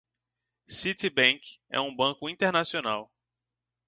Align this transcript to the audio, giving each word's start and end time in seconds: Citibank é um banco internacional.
Citibank 0.67 1.59
é 1.69 1.79
um 1.79 1.95
banco 1.95 2.27
internacional. 2.27 3.13